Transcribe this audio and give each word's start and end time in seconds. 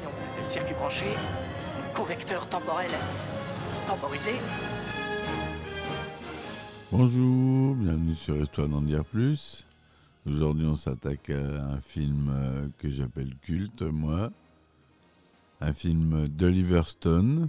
Le 0.00 0.44
circuit 0.44 0.74
branché, 0.74 1.06
convecteur 1.92 2.48
temporel 2.48 2.88
temporisé. 3.88 4.30
Bonjour, 6.92 7.74
bienvenue 7.74 8.14
sur 8.14 8.36
Histoire 8.36 8.68
d'en 8.68 8.80
dire 8.82 9.04
plus. 9.04 9.66
Aujourd'hui, 10.24 10.66
on 10.66 10.76
s'attaque 10.76 11.30
à 11.30 11.64
un 11.72 11.80
film 11.80 12.30
euh, 12.32 12.68
que 12.78 12.88
j'appelle 12.88 13.34
culte, 13.42 13.82
moi. 13.82 14.30
Un 15.60 15.72
film 15.72 16.28
d'Oliver 16.28 16.82
Stone, 16.84 17.48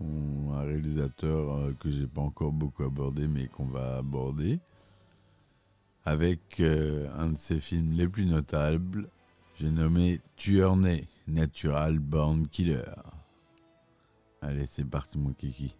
on- 0.00 0.52
un 0.54 0.62
réalisateur 0.62 1.54
euh, 1.54 1.74
que 1.78 1.90
j'ai 1.90 2.06
pas 2.06 2.22
encore 2.22 2.52
beaucoup 2.52 2.84
abordé, 2.84 3.26
mais 3.28 3.46
qu'on 3.48 3.66
va 3.66 3.98
aborder. 3.98 4.58
Avec 6.06 6.60
euh, 6.60 7.08
un 7.18 7.30
de 7.32 7.36
ses 7.36 7.60
films 7.60 7.92
les 7.92 8.08
plus 8.08 8.24
notables, 8.24 9.08
j'ai 9.56 9.70
nommé 9.70 10.20
Tueur 10.36 10.76
né, 10.76 11.06
Natural 11.28 11.98
Born 11.98 12.48
Killer. 12.48 12.82
Allez, 14.42 14.66
c'est 14.66 14.84
parti, 14.84 15.18
mon 15.18 15.32
kiki. 15.32 15.74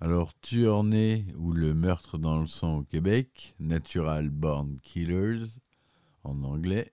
Alors, 0.00 0.32
Tueur 0.40 0.84
né 0.84 1.24
ou 1.36 1.52
le 1.52 1.74
meurtre 1.74 2.18
dans 2.18 2.40
le 2.40 2.46
sang 2.46 2.78
au 2.78 2.82
Québec, 2.82 3.54
Natural 3.58 4.28
Born 4.30 4.78
Killers 4.82 5.46
en 6.24 6.42
anglais 6.42 6.92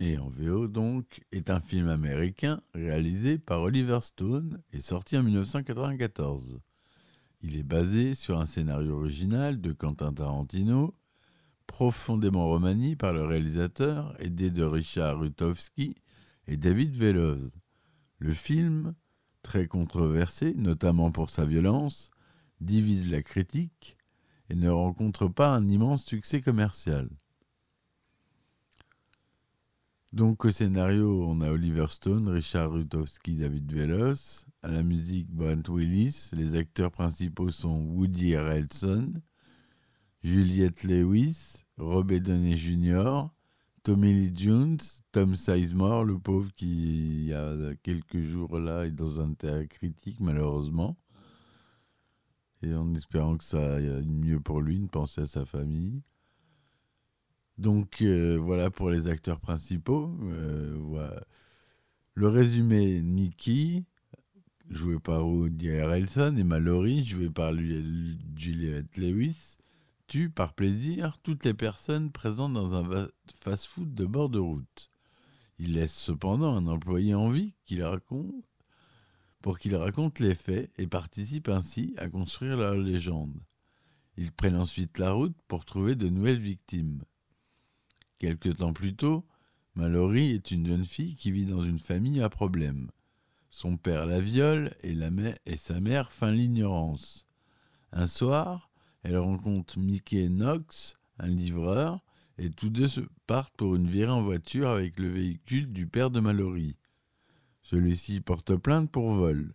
et 0.00 0.18
en 0.18 0.28
VO 0.28 0.68
donc, 0.68 1.22
est 1.32 1.50
un 1.50 1.60
film 1.60 1.88
américain 1.88 2.60
réalisé 2.74 3.38
par 3.38 3.62
Oliver 3.62 4.00
Stone 4.00 4.60
et 4.72 4.80
sorti 4.80 5.16
en 5.16 5.22
1994. 5.22 6.60
Il 7.42 7.56
est 7.56 7.62
basé 7.62 8.14
sur 8.14 8.38
un 8.38 8.46
scénario 8.46 8.96
original 8.96 9.60
de 9.60 9.72
Quentin 9.72 10.12
Tarantino, 10.12 10.94
profondément 11.66 12.48
remanié 12.48 12.96
par 12.96 13.12
le 13.12 13.24
réalisateur, 13.24 14.14
aidé 14.20 14.50
de 14.50 14.64
Richard 14.64 15.18
Rutowski 15.18 15.96
et 16.46 16.56
David 16.56 16.94
Veloz. 16.94 17.50
Le 18.18 18.32
film 18.32 18.94
très 19.42 19.66
controversé, 19.66 20.54
notamment 20.54 21.10
pour 21.10 21.30
sa 21.30 21.44
violence, 21.44 22.10
divise 22.60 23.10
la 23.10 23.22
critique 23.22 23.96
et 24.50 24.54
ne 24.54 24.70
rencontre 24.70 25.28
pas 25.28 25.54
un 25.54 25.68
immense 25.68 26.04
succès 26.04 26.40
commercial. 26.40 27.08
Donc 30.14 30.44
au 30.44 30.52
scénario, 30.52 31.24
on 31.26 31.40
a 31.40 31.50
Oliver 31.50 31.86
Stone, 31.88 32.28
Richard 32.28 32.70
Rutowski, 32.70 33.34
David 33.34 33.72
Velos. 33.72 34.46
À 34.62 34.68
la 34.68 34.84
musique, 34.84 35.28
Brent 35.28 35.68
Willis. 35.68 36.30
Les 36.32 36.54
acteurs 36.54 36.92
principaux 36.92 37.50
sont 37.50 37.80
Woody 37.80 38.36
Harrelson, 38.36 39.12
Juliette 40.24 40.84
Lewis, 40.84 41.66
Robert 41.76 42.22
Downey 42.22 42.56
Jr., 42.56 43.26
Tommy 43.82 44.14
Lee 44.14 44.32
Jones, 44.34 44.78
Tom 45.12 45.36
Sizemore, 45.36 46.04
le 46.04 46.18
pauvre 46.18 46.50
qui, 46.56 47.24
il 47.24 47.24
y 47.26 47.34
a 47.34 47.74
quelques 47.82 48.22
jours 48.22 48.58
là, 48.58 48.86
est 48.86 48.90
dans 48.90 49.20
un 49.20 49.34
terrain 49.34 49.66
critique, 49.66 50.20
malheureusement. 50.20 50.96
Et 52.62 52.72
en 52.72 52.94
espérant 52.94 53.36
que 53.36 53.44
ça 53.44 53.74
aille 53.74 54.06
mieux 54.06 54.40
pour 54.40 54.62
lui, 54.62 54.80
de 54.80 54.86
penser 54.86 55.20
à 55.20 55.26
sa 55.26 55.44
famille. 55.44 56.00
Donc 57.58 58.00
euh, 58.00 58.38
voilà 58.38 58.70
pour 58.70 58.88
les 58.88 59.08
acteurs 59.08 59.40
principaux. 59.40 60.16
Euh. 60.22 61.20
Le 62.14 62.28
résumé 62.28 63.02
Nikki, 63.02 63.84
joué 64.70 64.98
par 64.98 65.28
Woody 65.28 65.70
Harrelson, 65.76 66.34
et 66.38 66.44
Mallory, 66.44 67.04
joué 67.04 67.28
par 67.28 67.52
Juliette 67.54 68.96
Lewis, 68.96 69.56
tue 70.06 70.30
par 70.30 70.54
plaisir 70.54 71.18
toutes 71.22 71.44
les 71.44 71.54
personnes 71.54 72.10
présentes 72.10 72.52
dans 72.52 72.74
un 72.74 73.08
fast-food 73.40 73.94
de 73.94 74.04
bord 74.04 74.28
de 74.28 74.38
route. 74.38 74.90
Il 75.58 75.74
laisse 75.74 75.94
cependant 75.94 76.56
un 76.56 76.66
employé 76.66 77.14
en 77.14 77.30
vie 77.30 77.54
qui 77.64 77.82
raconte 77.82 78.44
pour 79.40 79.58
qu'il 79.58 79.76
raconte 79.76 80.20
les 80.20 80.34
faits 80.34 80.72
et 80.78 80.86
participe 80.86 81.48
ainsi 81.48 81.94
à 81.98 82.08
construire 82.08 82.56
leur 82.56 82.76
légende. 82.76 83.38
Ils 84.16 84.32
prennent 84.32 84.56
ensuite 84.56 84.98
la 84.98 85.12
route 85.12 85.36
pour 85.48 85.64
trouver 85.64 85.96
de 85.96 86.08
nouvelles 86.08 86.40
victimes. 86.40 87.02
Quelque 88.18 88.48
temps 88.48 88.72
plus 88.72 88.94
tôt, 88.94 89.26
Mallory 89.74 90.30
est 90.30 90.50
une 90.50 90.66
jeune 90.66 90.84
fille 90.84 91.16
qui 91.16 91.30
vit 91.30 91.46
dans 91.46 91.62
une 91.62 91.78
famille 91.78 92.22
à 92.22 92.30
problème. 92.30 92.90
Son 93.50 93.76
père 93.76 94.06
la 94.06 94.20
viole 94.20 94.72
et, 94.82 94.94
la 94.94 95.10
et 95.46 95.56
sa 95.56 95.80
mère 95.80 96.12
feint 96.12 96.32
l'ignorance. 96.32 97.26
Un 97.92 98.06
soir, 98.06 98.70
elle 99.04 99.18
rencontre 99.18 99.78
Mickey 99.78 100.28
Knox, 100.28 100.96
un 101.18 101.28
livreur, 101.28 102.00
et 102.38 102.50
tous 102.50 102.70
deux 102.70 102.88
partent 103.26 103.54
pour 103.56 103.76
une 103.76 103.86
virée 103.86 104.10
en 104.10 104.22
voiture 104.22 104.68
avec 104.68 104.98
le 104.98 105.08
véhicule 105.08 105.72
du 105.72 105.86
père 105.86 106.10
de 106.10 106.20
Mallory. 106.20 106.76
Celui-ci 107.62 108.20
porte 108.20 108.56
plainte 108.56 108.90
pour 108.90 109.12
vol. 109.12 109.54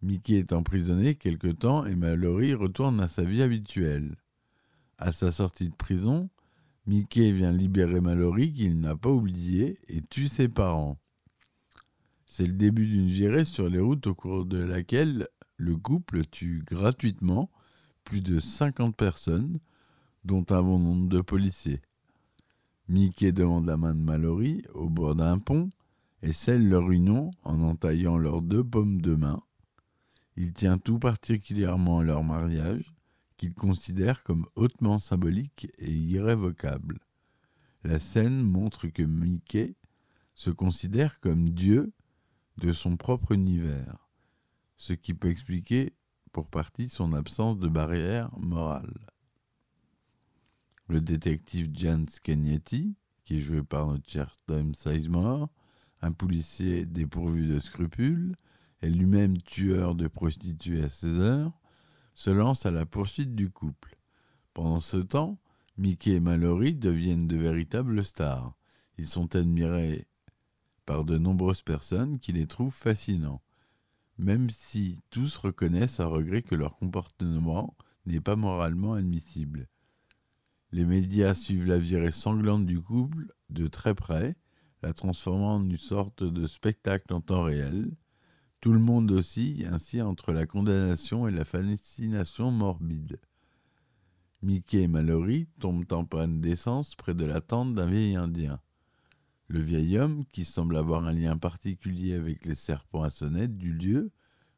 Mickey 0.00 0.34
est 0.34 0.52
emprisonné 0.52 1.16
quelque 1.16 1.48
temps 1.48 1.84
et 1.84 1.96
Mallory 1.96 2.54
retourne 2.54 3.00
à 3.00 3.08
sa 3.08 3.24
vie 3.24 3.42
habituelle. 3.42 4.16
À 4.96 5.12
sa 5.12 5.32
sortie 5.32 5.68
de 5.68 5.74
prison, 5.74 6.30
Mickey 6.86 7.32
vient 7.32 7.52
libérer 7.52 8.00
Mallory 8.00 8.52
qu'il 8.52 8.78
n'a 8.80 8.96
pas 8.96 9.10
oublié 9.10 9.78
et 9.88 10.02
tue 10.02 10.28
ses 10.28 10.48
parents. 10.48 10.98
C'est 12.26 12.46
le 12.46 12.52
début 12.52 12.86
d'une 12.86 13.08
virée 13.08 13.44
sur 13.44 13.68
les 13.68 13.80
routes 13.80 14.06
au 14.06 14.14
cours 14.14 14.44
de 14.44 14.58
laquelle 14.58 15.26
le 15.56 15.76
couple 15.76 16.24
tue 16.26 16.62
gratuitement 16.64 17.50
plus 18.08 18.22
de 18.22 18.40
50 18.40 18.96
personnes, 18.96 19.60
dont 20.24 20.46
un 20.48 20.62
bon 20.62 20.78
nombre 20.78 21.10
de 21.10 21.20
policiers. 21.20 21.82
Mickey 22.88 23.32
demande 23.32 23.66
la 23.66 23.76
main 23.76 23.94
de 23.94 24.00
Mallory 24.00 24.62
au 24.72 24.88
bord 24.88 25.14
d'un 25.14 25.38
pont 25.38 25.68
et 26.22 26.32
scelle 26.32 26.66
leur 26.70 26.90
union 26.90 27.32
en 27.42 27.60
entaillant 27.60 28.16
leurs 28.16 28.40
deux 28.40 28.64
paumes 28.64 29.02
de 29.02 29.14
main. 29.14 29.42
Il 30.38 30.54
tient 30.54 30.78
tout 30.78 30.98
particulièrement 30.98 31.98
à 31.98 32.02
leur 32.02 32.24
mariage, 32.24 32.94
qu'il 33.36 33.52
considère 33.52 34.22
comme 34.22 34.46
hautement 34.54 34.98
symbolique 34.98 35.68
et 35.76 35.92
irrévocable. 35.92 37.00
La 37.84 37.98
scène 37.98 38.40
montre 38.40 38.88
que 38.88 39.02
Mickey 39.02 39.74
se 40.34 40.48
considère 40.48 41.20
comme 41.20 41.50
Dieu 41.50 41.92
de 42.56 42.72
son 42.72 42.96
propre 42.96 43.32
univers, 43.32 44.08
ce 44.78 44.94
qui 44.94 45.12
peut 45.12 45.28
expliquer 45.28 45.92
partie 46.46 46.88
son 46.88 47.12
absence 47.12 47.58
de 47.58 47.68
barrière 47.68 48.30
morale. 48.38 48.94
Le 50.88 51.00
détective 51.00 51.70
Jan 51.74 52.04
Scagnetti, 52.08 52.96
qui 53.24 53.36
est 53.36 53.40
joué 53.40 53.62
par 53.62 53.86
notre 53.86 54.08
cher 54.08 54.32
Tom 54.46 54.74
Sizemore, 54.74 55.48
un 56.00 56.12
policier 56.12 56.86
dépourvu 56.86 57.46
de 57.46 57.58
scrupules, 57.58 58.36
et 58.80 58.88
lui-même 58.88 59.38
tueur 59.38 59.94
de 59.94 60.06
prostituées 60.06 60.84
à 60.84 60.88
16 60.88 61.20
heures, 61.20 61.60
se 62.14 62.30
lance 62.30 62.66
à 62.66 62.70
la 62.70 62.86
poursuite 62.86 63.34
du 63.34 63.50
couple. 63.50 63.98
Pendant 64.54 64.80
ce 64.80 64.96
temps, 64.96 65.38
Mickey 65.76 66.12
et 66.12 66.20
Mallory 66.20 66.74
deviennent 66.74 67.26
de 67.28 67.36
véritables 67.36 68.04
stars. 68.04 68.56
Ils 68.98 69.06
sont 69.06 69.36
admirés 69.36 70.06
par 70.86 71.04
de 71.04 71.18
nombreuses 71.18 71.62
personnes 71.62 72.18
qui 72.18 72.32
les 72.32 72.46
trouvent 72.46 72.74
fascinants, 72.74 73.42
même 74.18 74.50
si 74.50 75.00
tous 75.10 75.36
reconnaissent 75.36 76.00
à 76.00 76.06
regret 76.06 76.42
que 76.42 76.54
leur 76.54 76.76
comportement 76.76 77.76
n'est 78.06 78.20
pas 78.20 78.36
moralement 78.36 78.94
admissible. 78.94 79.68
Les 80.72 80.84
médias 80.84 81.34
suivent 81.34 81.66
la 81.66 81.78
virée 81.78 82.10
sanglante 82.10 82.66
du 82.66 82.80
couple 82.80 83.32
de 83.48 83.66
très 83.68 83.94
près, 83.94 84.36
la 84.82 84.92
transformant 84.92 85.54
en 85.54 85.64
une 85.64 85.76
sorte 85.76 86.24
de 86.24 86.46
spectacle 86.46 87.12
en 87.14 87.20
temps 87.20 87.42
réel. 87.42 87.90
Tout 88.60 88.72
le 88.72 88.78
monde 88.78 89.10
oscille 89.12 89.66
ainsi 89.66 90.02
entre 90.02 90.32
la 90.32 90.46
condamnation 90.46 91.28
et 91.28 91.30
la 91.30 91.44
fascination 91.44 92.50
morbide. 92.50 93.20
Mickey 94.42 94.82
et 94.82 94.88
Mallory 94.88 95.48
tombent 95.58 95.92
en 95.92 96.04
panne 96.04 96.40
d'essence 96.40 96.94
près 96.94 97.14
de 97.14 97.24
la 97.24 97.40
tente 97.40 97.74
d'un 97.74 97.86
vieil 97.86 98.16
indien. 98.16 98.60
Le 99.48 99.60
vieil 99.60 99.98
homme, 99.98 100.26
qui 100.26 100.44
semble 100.44 100.76
avoir 100.76 101.06
un 101.06 101.12
lien 101.12 101.38
particulier 101.38 102.14
avec 102.14 102.44
les 102.44 102.54
serpents 102.54 103.02
à 103.02 103.08
sonnette 103.08 103.56
du 103.56 103.72
lieu, 103.72 104.10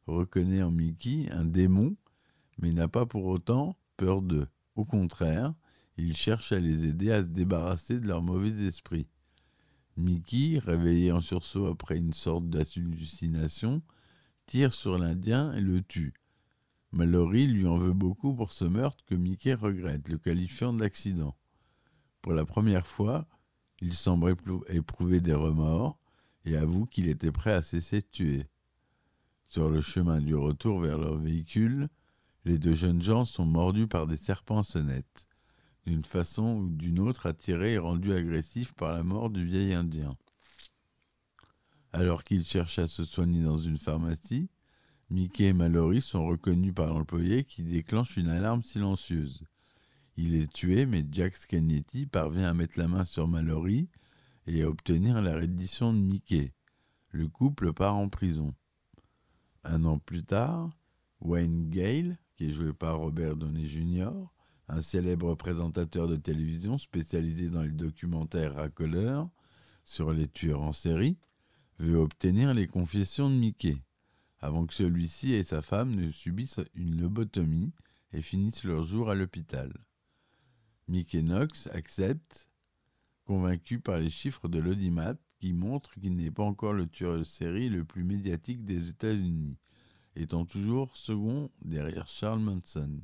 reconnaît 0.05 0.63
en 0.63 0.71
Mickey 0.71 1.29
un 1.31 1.45
démon, 1.45 1.95
mais 2.59 2.73
n'a 2.73 2.89
pas 2.89 3.05
pour 3.05 3.25
autant 3.25 3.77
peur 3.95 4.21
d'eux. 4.21 4.49
Au 4.75 4.83
contraire, 4.83 5.53
il 5.97 6.17
cherche 6.17 6.51
à 6.51 6.59
les 6.59 6.85
aider 6.85 7.09
à 7.11 7.23
se 7.23 7.27
débarrasser 7.27 7.99
de 7.99 8.07
leur 8.07 8.21
mauvais 8.21 8.65
esprit. 8.65 9.07
Mickey, 9.95 10.59
réveillé 10.59 11.13
en 11.13 11.21
sursaut 11.21 11.67
après 11.67 11.97
une 11.97 12.13
sorte 12.13 12.49
d'hallucination, 12.49 13.81
tire 14.45 14.73
sur 14.73 14.97
l'Indien 14.97 15.53
et 15.53 15.61
le 15.61 15.81
tue. 15.81 16.13
Mallory 16.91 17.47
lui 17.47 17.65
en 17.65 17.77
veut 17.77 17.93
beaucoup 17.93 18.35
pour 18.35 18.51
ce 18.51 18.65
meurtre 18.65 19.05
que 19.05 19.15
Mickey 19.15 19.53
regrette, 19.53 20.09
le 20.09 20.17
qualifiant 20.17 20.73
d'accident. 20.73 21.37
Pour 22.21 22.33
la 22.33 22.45
première 22.45 22.87
fois, 22.87 23.25
il 23.81 23.93
semble 23.93 24.35
éprouver 24.69 25.21
des 25.21 25.33
remords 25.33 25.97
et 26.45 26.55
avoue 26.55 26.85
qu'il 26.85 27.09
était 27.09 27.31
prêt 27.31 27.53
à 27.53 27.61
cesser 27.61 28.01
de 28.01 28.07
tuer. 28.11 28.43
Sur 29.47 29.69
le 29.69 29.81
chemin 29.81 30.21
du 30.21 30.35
retour 30.35 30.79
vers 30.79 30.97
leur 30.97 31.17
véhicule, 31.17 31.89
les 32.45 32.57
deux 32.57 32.73
jeunes 32.73 33.01
gens 33.01 33.25
sont 33.25 33.45
mordus 33.45 33.87
par 33.87 34.07
des 34.07 34.17
serpents 34.17 34.63
sonnettes, 34.63 35.27
d'une 35.85 36.05
façon 36.05 36.55
ou 36.55 36.69
d'une 36.69 36.99
autre 36.99 37.25
attirés 37.25 37.73
et 37.73 37.77
rendus 37.77 38.13
agressifs 38.13 38.73
par 38.73 38.93
la 38.93 39.03
mort 39.03 39.29
du 39.29 39.45
vieil 39.45 39.73
Indien. 39.73 40.15
Alors 41.93 42.23
qu'ils 42.23 42.45
cherchent 42.45 42.79
à 42.79 42.87
se 42.87 43.03
soigner 43.03 43.43
dans 43.43 43.57
une 43.57 43.77
pharmacie, 43.77 44.49
Mickey 45.09 45.47
et 45.47 45.53
Mallory 45.53 46.01
sont 46.01 46.25
reconnus 46.25 46.73
par 46.73 46.93
l'employé 46.93 47.43
qui 47.43 47.63
déclenche 47.63 48.15
une 48.15 48.29
alarme 48.29 48.63
silencieuse. 48.63 49.43
Il 50.17 50.35
est 50.35 50.51
tué, 50.51 50.85
mais 50.85 51.05
Jack 51.11 51.35
Scagnetti 51.35 52.05
parvient 52.05 52.49
à 52.49 52.53
mettre 52.53 52.77
la 52.77 52.87
main 52.87 53.05
sur 53.05 53.27
Mallory 53.27 53.87
et 54.47 54.63
à 54.63 54.69
obtenir 54.69 55.21
la 55.21 55.35
reddition 55.35 55.93
de 55.93 55.99
Mickey. 55.99 56.53
Le 57.11 57.27
couple 57.27 57.73
part 57.73 57.95
en 57.95 58.09
prison. 58.09 58.53
Un 59.63 59.85
an 59.85 59.99
plus 59.99 60.23
tard, 60.23 60.69
Wayne 61.21 61.69
Gale, 61.69 62.17
qui 62.35 62.49
est 62.49 62.53
joué 62.53 62.73
par 62.73 62.97
Robert 62.97 63.35
Downey 63.35 63.65
Jr., 63.65 64.11
un 64.67 64.81
célèbre 64.81 65.35
présentateur 65.35 66.07
de 66.07 66.15
télévision 66.15 66.77
spécialisé 66.77 67.49
dans 67.49 67.63
les 67.63 67.71
documentaires 67.71 68.55
racoleurs 68.55 69.29
sur 69.83 70.13
les 70.13 70.27
tueurs 70.27 70.61
en 70.61 70.71
série, 70.71 71.17
veut 71.79 71.97
obtenir 71.97 72.53
les 72.53 72.67
confessions 72.67 73.29
de 73.29 73.35
Mickey, 73.35 73.77
avant 74.39 74.65
que 74.65 74.73
celui-ci 74.73 75.33
et 75.33 75.43
sa 75.43 75.61
femme 75.61 75.95
ne 75.95 76.09
subissent 76.11 76.61
une 76.75 77.01
lobotomie 77.01 77.73
et 78.13 78.21
finissent 78.21 78.63
leur 78.63 78.83
jour 78.83 79.09
à 79.09 79.15
l'hôpital. 79.15 79.73
Mickey 80.91 81.21
Knox 81.21 81.67
accepte, 81.67 82.49
convaincu 83.23 83.79
par 83.79 83.97
les 83.97 84.09
chiffres 84.09 84.49
de 84.49 84.59
l'audimat 84.59 85.13
qui 85.39 85.53
montrent 85.53 85.93
qu'il 85.93 86.17
n'est 86.17 86.31
pas 86.31 86.43
encore 86.43 86.73
le 86.73 86.85
tueur 86.85 87.17
de 87.17 87.23
série 87.23 87.69
le 87.69 87.85
plus 87.85 88.03
médiatique 88.03 88.65
des 88.65 88.89
États-Unis, 88.89 89.55
étant 90.17 90.43
toujours 90.43 90.97
second 90.97 91.49
derrière 91.61 92.09
Charles 92.09 92.41
Manson. 92.41 92.99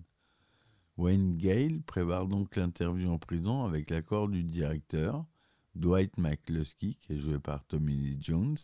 Wayne 0.98 1.38
Gale 1.38 1.80
prépare 1.80 2.28
donc 2.28 2.58
l'interview 2.58 3.10
en 3.10 3.20
prison 3.20 3.64
avec 3.64 3.90
l'accord 3.90 4.28
du 4.28 4.44
directeur, 4.44 5.26
Dwight 5.74 6.18
McCluskey, 6.18 6.98
qui 7.00 7.14
est 7.14 7.20
joué 7.20 7.40
par 7.40 7.64
Tommy 7.68 7.96
Lee 7.96 8.18
Jones, 8.20 8.58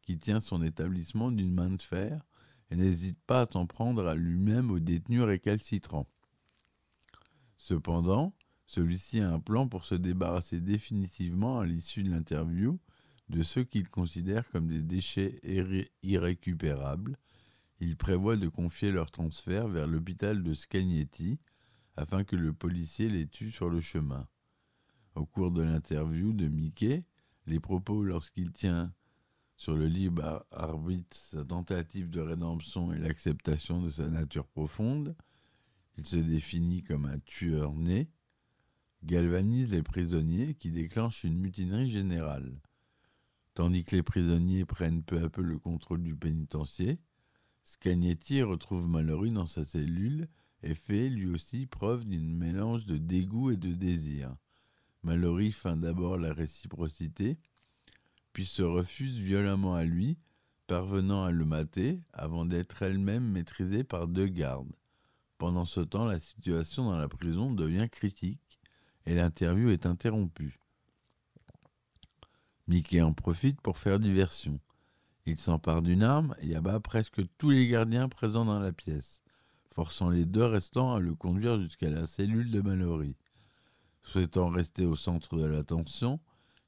qui 0.00 0.16
tient 0.16 0.40
son 0.40 0.62
établissement 0.62 1.30
d'une 1.30 1.52
main 1.52 1.68
de 1.68 1.82
fer 1.82 2.24
et 2.70 2.76
n'hésite 2.76 3.18
pas 3.26 3.42
à 3.42 3.46
s'en 3.46 3.66
prendre 3.66 4.06
à 4.06 4.14
lui-même 4.14 4.70
aux 4.70 4.80
détenus 4.80 5.20
récalcitrants. 5.20 6.08
Cependant, 7.58 8.32
celui-ci 8.66 9.20
a 9.20 9.32
un 9.32 9.40
plan 9.40 9.68
pour 9.68 9.84
se 9.84 9.94
débarrasser 9.94 10.60
définitivement 10.60 11.60
à 11.60 11.66
l'issue 11.66 12.02
de 12.02 12.10
l'interview 12.10 12.78
de 13.28 13.42
ceux 13.42 13.64
qu'il 13.64 13.88
considère 13.88 14.48
comme 14.50 14.68
des 14.68 14.82
déchets 14.82 15.40
irrécupérables. 16.02 17.16
Il 17.80 17.96
prévoit 17.96 18.36
de 18.36 18.48
confier 18.48 18.92
leur 18.92 19.10
transfert 19.10 19.68
vers 19.68 19.86
l'hôpital 19.86 20.42
de 20.42 20.54
Scagnetti 20.54 21.38
afin 21.96 22.24
que 22.24 22.36
le 22.36 22.52
policier 22.52 23.08
les 23.08 23.26
tue 23.26 23.50
sur 23.50 23.68
le 23.68 23.80
chemin. 23.80 24.26
Au 25.14 25.26
cours 25.26 25.50
de 25.50 25.62
l'interview 25.62 26.32
de 26.32 26.48
Mickey, 26.48 27.04
les 27.46 27.60
propos 27.60 28.02
lorsqu'il 28.02 28.52
tient 28.52 28.92
sur 29.56 29.76
le 29.76 29.86
libre 29.86 30.44
arbitre 30.50 31.16
sa 31.16 31.44
tentative 31.44 32.10
de 32.10 32.20
rédemption 32.20 32.92
et 32.92 32.98
l'acceptation 32.98 33.80
de 33.80 33.88
sa 33.88 34.08
nature 34.08 34.46
profonde, 34.46 35.14
il 35.96 36.06
se 36.06 36.16
définit 36.16 36.82
comme 36.82 37.06
un 37.06 37.20
tueur 37.20 37.72
né, 37.74 38.10
galvanise 39.04 39.70
les 39.70 39.82
prisonniers 39.82 40.54
qui 40.54 40.70
déclenchent 40.70 41.24
une 41.24 41.38
mutinerie 41.38 41.90
générale. 41.90 42.58
Tandis 43.52 43.84
que 43.84 43.96
les 43.96 44.02
prisonniers 44.02 44.64
prennent 44.64 45.02
peu 45.02 45.22
à 45.22 45.28
peu 45.28 45.42
le 45.42 45.58
contrôle 45.58 46.02
du 46.02 46.16
pénitencier, 46.16 46.98
Scagnetti 47.64 48.42
retrouve 48.42 48.88
Mallory 48.88 49.30
dans 49.30 49.46
sa 49.46 49.64
cellule 49.64 50.28
et 50.62 50.74
fait 50.74 51.10
lui 51.10 51.26
aussi 51.26 51.66
preuve 51.66 52.04
d'un 52.04 52.18
mélange 52.18 52.86
de 52.86 52.96
dégoût 52.96 53.50
et 53.50 53.56
de 53.56 53.72
désir. 53.72 54.34
Mallory 55.02 55.52
feint 55.52 55.76
d'abord 55.76 56.16
la 56.16 56.32
réciprocité, 56.32 57.38
puis 58.32 58.46
se 58.46 58.62
refuse 58.62 59.18
violemment 59.18 59.74
à 59.74 59.84
lui, 59.84 60.16
parvenant 60.66 61.24
à 61.24 61.30
le 61.30 61.44
mater 61.44 62.00
avant 62.14 62.46
d'être 62.46 62.82
elle-même 62.82 63.30
maîtrisée 63.30 63.84
par 63.84 64.08
deux 64.08 64.26
gardes. 64.26 64.72
Pendant 65.36 65.66
ce 65.66 65.80
temps, 65.80 66.06
la 66.06 66.18
situation 66.18 66.84
dans 66.84 66.96
la 66.96 67.08
prison 67.08 67.52
devient 67.52 67.88
critique 67.90 68.40
et 69.06 69.14
l'interview 69.14 69.70
est 69.70 69.86
interrompue. 69.86 70.58
Mickey 72.66 73.02
en 73.02 73.12
profite 73.12 73.60
pour 73.60 73.78
faire 73.78 73.98
diversion. 73.98 74.58
Il 75.26 75.38
s'empare 75.38 75.82
d'une 75.82 76.02
arme 76.02 76.34
et 76.40 76.54
abat 76.54 76.80
presque 76.80 77.22
tous 77.38 77.50
les 77.50 77.68
gardiens 77.68 78.08
présents 78.08 78.44
dans 78.44 78.58
la 78.58 78.72
pièce, 78.72 79.20
forçant 79.70 80.10
les 80.10 80.24
deux 80.24 80.44
restants 80.44 80.94
à 80.94 81.00
le 81.00 81.14
conduire 81.14 81.60
jusqu'à 81.60 81.90
la 81.90 82.06
cellule 82.06 82.50
de 82.50 82.60
Mallory. 82.60 83.16
Souhaitant 84.02 84.48
rester 84.48 84.84
au 84.84 84.96
centre 84.96 85.36
de 85.38 85.46
l'attention, 85.46 86.20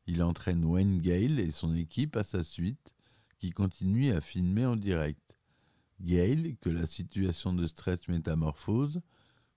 il 0.06 0.22
entraîne 0.22 0.64
Wayne 0.64 1.00
Gale 1.00 1.40
et 1.40 1.50
son 1.50 1.74
équipe 1.74 2.16
à 2.16 2.24
sa 2.24 2.42
suite, 2.42 2.94
qui 3.38 3.50
continue 3.50 4.12
à 4.12 4.20
filmer 4.20 4.64
en 4.64 4.76
direct. 4.76 5.38
Gale, 6.00 6.56
que 6.60 6.70
la 6.70 6.86
situation 6.86 7.52
de 7.52 7.66
stress 7.66 8.08
métamorphose, 8.08 9.00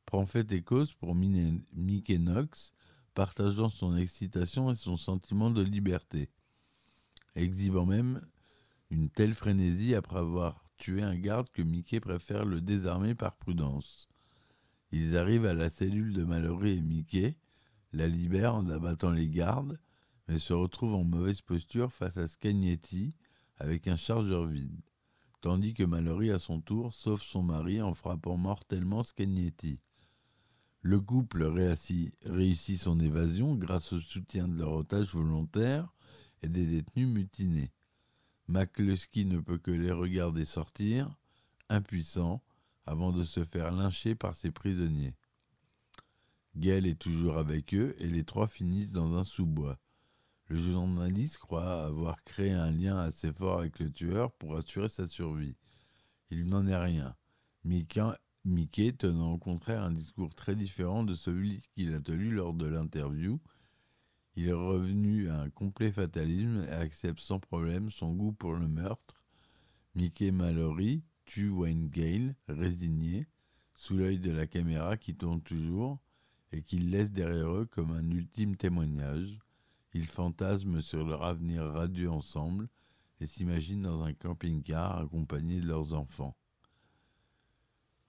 prend 0.10 0.26
fait 0.26 0.52
et 0.54 0.64
cause 0.64 0.92
pour 0.94 1.14
Mickey 1.14 2.18
Knox, 2.18 2.74
partageant 3.14 3.70
son 3.70 3.96
excitation 3.96 4.72
et 4.72 4.76
son 4.76 4.98
sentiment 4.98 5.52
de 5.52 5.62
liberté, 5.62 6.32
exhibant 7.36 7.86
même 7.86 8.20
une 8.90 9.12
telle 9.12 9.36
frénésie 9.36 9.94
après 9.94 10.18
avoir 10.18 10.66
tué 10.78 11.04
un 11.04 11.16
garde 11.16 11.52
que 11.52 11.62
Mickey 11.62 12.00
préfère 12.00 12.44
le 12.44 12.60
désarmer 12.60 13.14
par 13.14 13.36
prudence. 13.36 14.08
Ils 14.92 15.16
arrivent 15.16 15.46
à 15.46 15.54
la 15.54 15.70
cellule 15.70 16.12
de 16.12 16.24
Mallory 16.24 16.80
et 16.80 16.82
Mickey, 16.82 17.38
la 17.94 18.08
libèrent 18.08 18.56
en 18.56 18.68
abattant 18.68 19.12
les 19.12 19.30
gardes, 19.30 19.80
mais 20.28 20.40
se 20.40 20.54
retrouvent 20.54 20.96
en 20.96 21.04
mauvaise 21.04 21.42
posture 21.42 21.94
face 21.94 22.18
à 22.18 22.28
Scagnetti 22.28 23.16
avec 23.58 23.88
un 23.88 23.96
chargeur 23.96 24.48
vide, 24.48 24.82
tandis 25.42 25.76
que 25.76 25.84
Mallory 25.84 26.32
à 26.32 26.40
son 26.40 26.62
tour 26.62 26.96
sauve 26.96 27.22
son 27.22 27.44
mari 27.44 27.80
en 27.80 27.94
frappant 27.94 28.38
mortellement 28.38 29.04
Scagnetti. 29.04 29.80
Le 30.82 31.02
couple 31.02 31.44
réussit 31.44 32.80
son 32.80 33.00
évasion 33.00 33.56
grâce 33.56 33.92
au 33.92 34.00
soutien 34.00 34.48
de 34.48 34.58
leur 34.58 34.72
otage 34.72 35.14
volontaire 35.14 35.94
et 36.42 36.48
des 36.48 36.66
détenus 36.66 37.08
mutinés. 37.08 37.72
McCluskey 38.48 39.26
ne 39.26 39.40
peut 39.40 39.58
que 39.58 39.72
les 39.72 39.92
regarder 39.92 40.46
sortir, 40.46 41.14
impuissant, 41.68 42.42
avant 42.86 43.12
de 43.12 43.24
se 43.24 43.44
faire 43.44 43.72
lyncher 43.72 44.16
par 44.16 44.36
ses 44.36 44.52
prisonniers. 44.52 45.16
Gail 46.56 46.88
est 46.88 47.00
toujours 47.00 47.38
avec 47.38 47.74
eux 47.76 47.94
et 48.00 48.08
les 48.08 48.24
trois 48.24 48.48
finissent 48.48 48.94
dans 48.94 49.16
un 49.16 49.24
sous-bois. 49.24 49.78
Le 50.48 50.56
journaliste 50.58 51.38
croit 51.38 51.86
avoir 51.86 52.24
créé 52.24 52.52
un 52.52 52.72
lien 52.72 52.98
assez 52.98 53.32
fort 53.32 53.60
avec 53.60 53.80
le 53.80 53.92
tueur 53.92 54.32
pour 54.32 54.56
assurer 54.56 54.90
sa 54.90 55.08
survie. 55.08 55.56
Il 56.32 56.48
n'en 56.48 56.66
est 56.66 56.76
rien. 56.76 57.16
Mickey 57.64 58.02
Mickey 58.50 58.94
tenant 58.94 59.34
au 59.34 59.38
contraire 59.38 59.84
un 59.84 59.92
discours 59.92 60.34
très 60.34 60.56
différent 60.56 61.04
de 61.04 61.14
celui 61.14 61.62
qu'il 61.76 61.94
a 61.94 62.00
tenu 62.02 62.32
lors 62.32 62.56
de 62.56 62.66
l'interview. 62.66 63.40
Il 64.36 64.48
est 64.48 64.54
revenu 64.54 65.30
à 65.30 65.40
un 65.40 65.50
complet 65.52 65.92
fatalisme 65.92 66.66
et 66.68 66.74
accepte 66.74 67.20
sans 67.20 67.40
problème 67.40 67.92
son 67.92 68.12
goût 68.12 68.32
pour 68.32 68.54
le 68.54 68.68
meurtre. 68.68 69.22
Mickey 69.94 70.32
Mallory 70.32 71.04
tue 71.26 71.50
Wayne 71.50 71.90
Gale, 71.90 72.36
résigné, 72.48 73.28
sous 73.76 73.96
l'œil 73.96 74.18
de 74.18 74.32
la 74.32 74.48
caméra 74.48 74.98
qui 74.98 75.16
tourne 75.16 75.42
toujours 75.42 76.00
et 76.52 76.64
qu'il 76.64 76.90
laisse 76.90 77.12
derrière 77.12 77.52
eux 77.52 77.68
comme 77.68 77.92
un 77.92 78.10
ultime 78.10 78.56
témoignage. 78.56 79.38
Ils 79.94 80.08
fantasment 80.08 80.82
sur 80.82 81.06
leur 81.06 81.24
avenir 81.24 81.66
radieux 81.66 82.10
ensemble 82.10 82.68
et 83.20 83.28
s'imaginent 83.28 83.84
dans 83.84 84.02
un 84.02 84.14
camping-car 84.14 84.98
accompagnés 84.98 85.62
de 85.62 85.68
leurs 85.68 85.94
enfants. 85.94 86.36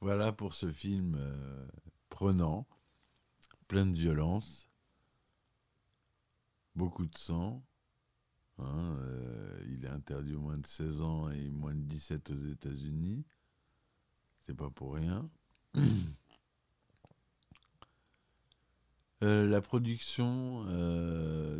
Voilà 0.02 0.33
pour 0.33 0.54
ce 0.54 0.73
film 0.73 1.14
euh, 1.19 1.69
prenant, 2.09 2.66
plein 3.69 3.85
de 3.85 3.95
violence, 3.95 4.71
beaucoup 6.75 7.04
de 7.04 7.19
sang. 7.19 7.62
Hein, 8.59 8.97
euh, 9.00 9.62
il 9.69 9.85
est 9.85 9.88
interdit 9.88 10.35
aux 10.35 10.40
moins 10.40 10.57
de 10.57 10.66
16 10.66 11.02
ans 11.02 11.28
et 11.28 11.50
moins 11.50 11.75
de 11.75 11.83
17 11.83 12.30
aux 12.30 12.47
États-Unis. 12.47 13.26
C'est 14.40 14.57
pas 14.57 14.71
pour 14.71 14.95
rien. 14.95 15.28
Euh, 19.23 19.47
la 19.47 19.61
production, 19.61 20.64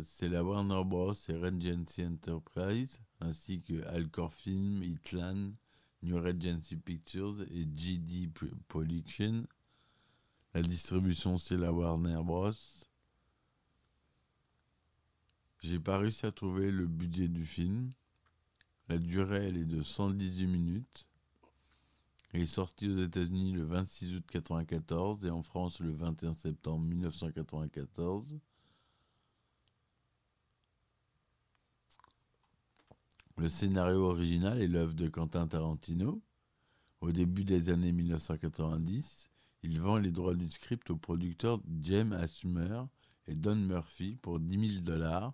c'est 0.03 0.29
la 0.29 0.43
Warner 0.43 0.83
Bros. 0.83 1.13
et 1.13 1.33
Regency 1.33 2.03
Enterprise, 2.03 2.99
ainsi 3.19 3.61
que 3.61 3.85
Alcor 3.85 4.33
Film, 4.33 4.81
Itlan, 4.81 5.51
New 6.03 6.17
Regency 6.17 6.75
Pictures 6.75 7.41
et 7.51 7.67
GD 7.75 8.29
Production. 8.67 9.45
La 10.53 10.61
distribution, 10.61 11.37
c'est 11.37 11.57
la 11.57 11.71
Warner 11.71 12.21
Bros. 12.23 12.51
J'ai 15.59 15.79
pas 15.79 15.99
réussi 15.99 16.25
à 16.25 16.31
trouver 16.31 16.71
le 16.71 16.87
budget 16.87 17.27
du 17.27 17.45
film. 17.45 17.91
La 18.89 18.97
durée, 18.97 19.47
elle 19.47 19.57
est 19.57 19.65
de 19.65 19.83
118 19.83 20.47
minutes. 20.47 21.07
Il 22.33 22.41
est 22.41 22.45
sorti 22.45 22.89
aux 22.89 23.03
États-Unis 23.03 23.51
le 23.51 23.63
26 23.63 24.15
août 24.15 24.25
1994 24.33 25.25
et 25.25 25.29
en 25.29 25.43
France 25.43 25.79
le 25.79 25.91
21 25.91 26.33
septembre 26.33 26.85
1994. 26.85 28.39
Le 33.41 33.49
scénario 33.49 34.05
original 34.05 34.61
est 34.61 34.67
l'œuvre 34.67 34.93
de 34.93 35.07
Quentin 35.07 35.47
Tarantino. 35.47 36.21
Au 37.01 37.11
début 37.11 37.43
des 37.43 37.69
années 37.69 37.91
1990, 37.91 39.31
il 39.63 39.81
vend 39.81 39.97
les 39.97 40.11
droits 40.11 40.35
du 40.35 40.47
script 40.47 40.91
aux 40.91 40.95
producteurs 40.95 41.59
James 41.81 42.13
Asmer 42.13 42.83
et 43.25 43.33
Don 43.33 43.55
Murphy 43.55 44.15
pour 44.21 44.39
10 44.39 44.73
000 44.73 44.83
dollars 44.83 45.33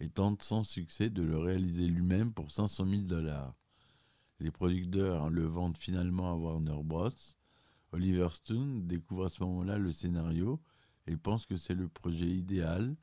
et 0.00 0.10
tente 0.10 0.42
sans 0.42 0.64
succès 0.64 1.08
de 1.08 1.22
le 1.22 1.38
réaliser 1.38 1.86
lui-même 1.86 2.30
pour 2.34 2.50
500 2.50 2.86
000 2.90 3.02
dollars. 3.04 3.54
Les 4.38 4.50
producteurs 4.50 5.30
le 5.30 5.46
vendent 5.46 5.78
finalement 5.78 6.30
à 6.30 6.34
Warner 6.34 6.82
Bros. 6.84 7.08
Oliver 7.92 8.28
Stone 8.32 8.86
découvre 8.86 9.24
à 9.24 9.30
ce 9.30 9.42
moment-là 9.44 9.78
le 9.78 9.92
scénario 9.92 10.60
et 11.06 11.16
pense 11.16 11.46
que 11.46 11.56
c'est 11.56 11.74
le 11.74 11.88
projet 11.88 12.28
idéal 12.28 12.94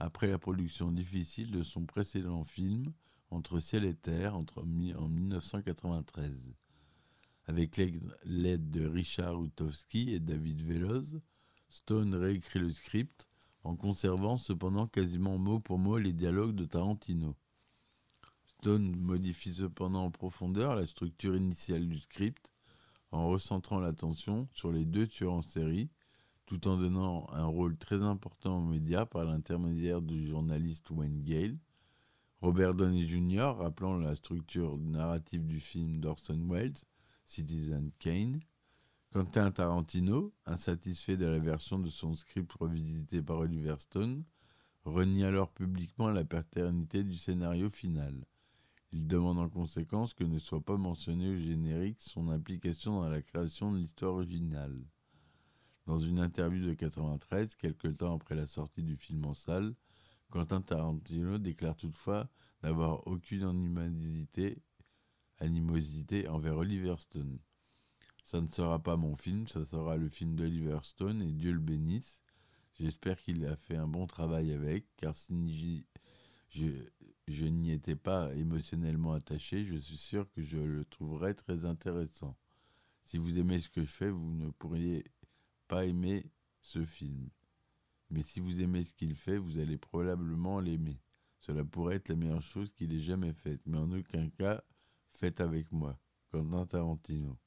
après 0.00 0.26
la 0.26 0.40
production 0.40 0.90
difficile 0.90 1.52
de 1.52 1.62
son 1.62 1.84
précédent 1.86 2.42
film 2.42 2.92
Entre 3.30 3.60
ciel 3.60 3.84
et 3.84 3.94
terre 3.94 4.36
entre, 4.36 4.62
en 4.62 5.08
1993. 5.08 6.52
Avec 7.46 7.80
l'aide 8.24 8.70
de 8.70 8.86
Richard 8.86 9.42
Utowski 9.42 10.10
et 10.12 10.20
David 10.20 10.62
Veloz, 10.62 11.20
Stone 11.68 12.14
réécrit 12.14 12.58
le 12.58 12.70
script 12.70 13.28
en 13.62 13.76
conservant 13.76 14.36
cependant 14.36 14.86
quasiment 14.86 15.38
mot 15.38 15.60
pour 15.60 15.78
mot 15.78 15.98
les 15.98 16.12
dialogues 16.12 16.54
de 16.54 16.64
Tarantino. 16.64 17.36
Stone 18.46 18.96
modifie 18.96 19.54
cependant 19.54 20.04
en 20.04 20.10
profondeur 20.10 20.74
la 20.74 20.86
structure 20.86 21.36
initiale 21.36 21.88
du 21.88 21.98
script 21.98 22.52
en 23.12 23.28
recentrant 23.28 23.78
l'attention 23.78 24.48
sur 24.52 24.72
les 24.72 24.84
deux 24.84 25.06
tueurs 25.06 25.32
en 25.32 25.42
série, 25.42 25.90
tout 26.46 26.68
en 26.68 26.76
donnant 26.76 27.28
un 27.32 27.46
rôle 27.46 27.76
très 27.76 28.02
important 28.02 28.58
aux 28.58 28.64
médias 28.64 29.06
par 29.06 29.24
l'intermédiaire 29.24 30.02
du 30.02 30.26
journaliste 30.26 30.90
Wayne 30.90 31.22
Gale, 31.22 31.58
Robert 32.42 32.72
Downey 32.72 33.04
Jr. 33.06 33.52
rappelant 33.58 33.98
la 33.98 34.14
structure 34.14 34.78
narrative 34.78 35.46
du 35.46 35.60
film 35.60 36.00
d'Orson 36.00 36.40
Welles, 36.48 36.72
Citizen 37.26 37.90
Kane, 37.98 38.40
Quentin 39.12 39.50
Tarantino, 39.50 40.32
insatisfait 40.46 41.18
de 41.18 41.26
la 41.26 41.38
version 41.38 41.78
de 41.78 41.90
son 41.90 42.14
script 42.14 42.50
revisité 42.52 43.20
par 43.20 43.40
Oliver 43.40 43.74
Stone, 43.78 44.24
renie 44.84 45.24
alors 45.24 45.50
publiquement 45.50 46.08
la 46.08 46.24
paternité 46.24 47.04
du 47.04 47.14
scénario 47.14 47.68
final. 47.68 48.24
Il 48.90 49.06
demande 49.06 49.38
en 49.38 49.50
conséquence 49.50 50.14
que 50.14 50.24
ne 50.24 50.38
soit 50.38 50.64
pas 50.64 50.78
mentionné 50.78 51.28
au 51.28 51.36
générique 51.36 52.00
son 52.00 52.30
implication 52.30 53.02
dans 53.02 53.10
la 53.10 53.20
création 53.20 53.70
de 53.70 53.76
l'histoire 53.76 54.14
originale. 54.14 54.80
Dans 55.84 55.98
une 55.98 56.20
interview 56.20 56.64
de 56.64 56.72
93, 56.72 57.54
quelque 57.56 57.88
temps 57.88 58.14
après 58.14 58.34
la 58.34 58.46
sortie 58.46 58.82
du 58.82 58.96
film 58.96 59.26
en 59.26 59.34
salle, 59.34 59.74
Quentin 60.30 60.62
Tarantino 60.62 61.38
déclare 61.38 61.76
toutefois 61.76 62.28
n'avoir 62.62 63.06
aucune 63.06 63.44
animosité, 65.38 66.28
envers 66.28 66.56
Oliver 66.56 66.94
Stone. 66.98 67.38
Ça 68.24 68.40
ne 68.40 68.48
sera 68.48 68.78
pas 68.80 68.96
mon 68.96 69.16
film, 69.16 69.48
ça 69.48 69.64
sera 69.64 69.96
le 69.96 70.08
film 70.08 70.36
d'Oliver 70.36 70.78
Stone 70.82 71.20
et 71.22 71.32
Dieu 71.32 71.52
le 71.52 71.58
bénisse. 71.58 72.22
J'espère 72.78 73.20
qu'il 73.20 73.44
a 73.44 73.56
fait 73.56 73.76
un 73.76 73.88
bon 73.88 74.06
travail 74.06 74.52
avec, 74.52 74.86
car 74.96 75.14
si 75.14 75.84
je, 76.48 76.66
je 77.26 77.44
n'y 77.44 77.72
étais 77.72 77.96
pas 77.96 78.32
émotionnellement 78.34 79.12
attaché, 79.14 79.64
je 79.64 79.76
suis 79.76 79.96
sûr 79.96 80.30
que 80.30 80.42
je 80.42 80.58
le 80.58 80.84
trouverais 80.84 81.34
très 81.34 81.64
intéressant. 81.64 82.36
Si 83.04 83.18
vous 83.18 83.38
aimez 83.38 83.58
ce 83.58 83.68
que 83.68 83.82
je 83.82 83.90
fais, 83.90 84.10
vous 84.10 84.32
ne 84.34 84.50
pourriez 84.50 85.04
pas 85.66 85.84
aimer 85.86 86.30
ce 86.60 86.84
film. 86.84 87.30
Mais 88.10 88.22
si 88.22 88.40
vous 88.40 88.60
aimez 88.60 88.84
ce 88.84 88.92
qu'il 88.92 89.14
fait, 89.14 89.38
vous 89.38 89.58
allez 89.58 89.78
probablement 89.78 90.60
l'aimer. 90.60 90.98
Cela 91.40 91.64
pourrait 91.64 91.96
être 91.96 92.08
la 92.08 92.16
meilleure 92.16 92.42
chose 92.42 92.72
qu'il 92.72 92.92
ait 92.92 93.00
jamais 93.00 93.32
faite, 93.32 93.60
mais 93.66 93.78
en 93.78 93.90
aucun 93.92 94.28
cas 94.30 94.62
faites 95.08 95.40
avec 95.40 95.70
moi, 95.72 95.98
Quentin 96.30 96.66
Tarantino. 96.66 97.38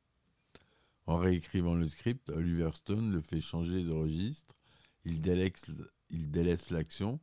En 1.06 1.18
réécrivant 1.18 1.76
le 1.76 1.86
script, 1.86 2.30
Oliver 2.30 2.72
Stone 2.74 3.12
le 3.12 3.20
fait 3.20 3.42
changer 3.42 3.84
de 3.84 3.92
registre, 3.92 4.56
il 5.06 5.22
délaisse, 5.22 5.72
il 6.10 6.32
délaisse 6.32 6.70
l'action 6.70 7.20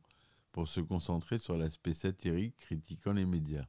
pour 0.51 0.67
se 0.67 0.81
concentrer 0.81 1.39
sur 1.39 1.57
l'aspect 1.57 1.93
satirique 1.93 2.57
critiquant 2.57 3.13
les 3.13 3.25
médias. 3.25 3.65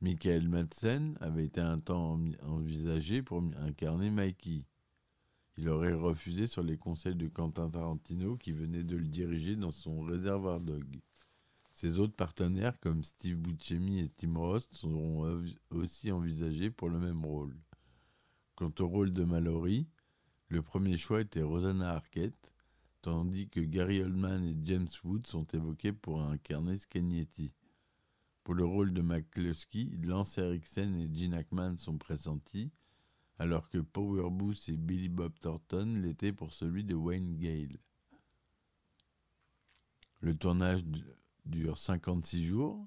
Michael 0.00 0.48
Madsen 0.48 1.16
avait 1.20 1.46
été 1.46 1.60
un 1.60 1.78
temps 1.78 2.20
envisagé 2.42 3.22
pour 3.22 3.42
incarner 3.58 4.10
Mikey. 4.10 4.64
Il 5.58 5.68
aurait 5.70 5.94
refusé 5.94 6.46
sur 6.46 6.62
les 6.62 6.76
conseils 6.76 7.14
de 7.14 7.28
Quentin 7.28 7.70
Tarantino 7.70 8.36
qui 8.36 8.52
venait 8.52 8.82
de 8.82 8.96
le 8.96 9.06
diriger 9.06 9.56
dans 9.56 9.70
son 9.70 10.00
réservoir 10.00 10.60
dog. 10.60 11.00
Ses 11.72 11.98
autres 11.98 12.14
partenaires 12.14 12.78
comme 12.80 13.04
Steve 13.04 13.36
Buscemi 13.36 14.00
et 14.00 14.08
Tim 14.08 14.36
Roth 14.36 14.68
seront 14.72 15.44
aussi 15.70 16.12
envisagés 16.12 16.70
pour 16.70 16.88
le 16.88 16.98
même 16.98 17.24
rôle. 17.24 17.56
Quant 18.54 18.72
au 18.80 18.86
rôle 18.86 19.12
de 19.12 19.24
Mallory, 19.24 19.86
le 20.48 20.62
premier 20.62 20.96
choix 20.96 21.20
était 21.20 21.42
Rosanna 21.42 21.92
Arquette, 21.92 22.54
tandis 23.02 23.48
que 23.48 23.60
Gary 23.60 24.00
Oldman 24.00 24.44
et 24.44 24.56
James 24.64 24.88
Wood 25.04 25.26
sont 25.26 25.46
évoqués 25.48 25.92
pour 25.92 26.22
incarner 26.22 26.78
Scagnetti. 26.78 27.54
Pour 28.44 28.54
le 28.54 28.64
rôle 28.64 28.92
de 28.92 29.02
McCluskey, 29.02 29.90
Lance 30.02 30.38
Eriksen 30.38 30.94
et 30.96 31.12
Gene 31.12 31.34
Hackman 31.34 31.76
sont 31.76 31.98
pressentis, 31.98 32.70
alors 33.38 33.68
que 33.68 33.78
Power 33.78 34.30
Booth 34.30 34.68
et 34.68 34.76
Billy 34.76 35.08
Bob 35.08 35.32
Thornton 35.38 36.00
l'étaient 36.02 36.32
pour 36.32 36.52
celui 36.52 36.84
de 36.84 36.94
Wayne 36.94 37.36
Gale. 37.36 37.78
Le 40.20 40.34
tournage 40.34 40.82
dure 41.44 41.76
56 41.76 42.44
jours. 42.44 42.86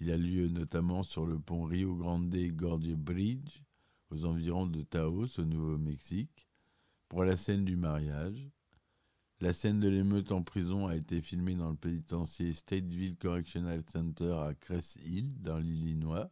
Il 0.00 0.10
a 0.10 0.16
lieu 0.16 0.48
notamment 0.48 1.02
sur 1.02 1.26
le 1.26 1.38
pont 1.38 1.64
Rio 1.64 1.96
Grande 1.96 2.34
Gorge 2.34 2.94
Bridge, 2.94 3.62
aux 4.10 4.24
environs 4.24 4.66
de 4.66 4.82
Taos, 4.82 5.38
au 5.38 5.44
Nouveau-Mexique, 5.44 6.48
pour 7.08 7.24
la 7.24 7.36
scène 7.36 7.64
du 7.64 7.76
mariage. 7.76 8.48
La 9.40 9.52
scène 9.52 9.80
de 9.80 9.88
l'émeute 9.88 10.32
en 10.32 10.42
prison 10.42 10.86
a 10.86 10.96
été 10.96 11.20
filmée 11.20 11.54
dans 11.54 11.70
le 11.70 11.76
pénitencier 11.76 12.52
Stateville 12.52 13.16
Correctional 13.16 13.82
Center 13.90 14.32
à 14.32 14.54
Cress 14.54 14.96
Hill, 15.04 15.28
dans 15.42 15.58
l'Illinois. 15.58 16.30